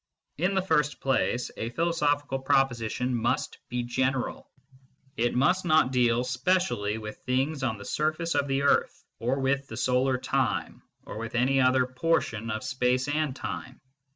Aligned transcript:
In 0.39 0.55
the 0.55 0.63
first 0.63 0.99
place 0.99 1.51
a 1.57 1.69
philosophical 1.69 2.39
proposition 2.39 3.13
must 3.13 3.59
be 3.69 3.83
general. 3.83 4.49
It 5.15 5.35
must 5.35 5.63
not 5.63 5.91
deal 5.91 6.23
specially 6.23 6.97
with 6.97 7.17
things 7.17 7.61
on 7.61 7.77
the 7.77 7.85
surface 7.85 8.33
of 8.33 8.47
the 8.47 8.63
earth, 8.63 9.03
or 9.19 9.39
with 9.41 9.67
the 9.67 9.77
solar 9.77 10.17
system, 10.17 10.81
or 11.05 11.19
with 11.19 11.35
any 11.35 11.61
other 11.61 11.85
portion 11.85 12.49
of 12.49 12.63
space 12.63 13.07
and 13.07 13.35
time. 13.35 13.79